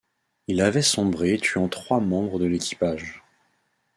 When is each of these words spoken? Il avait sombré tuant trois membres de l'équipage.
Il 0.47 0.61
avait 0.61 0.81
sombré 0.81 1.37
tuant 1.37 1.69
trois 1.69 1.99
membres 1.99 2.39
de 2.39 2.45
l'équipage. 2.47 3.21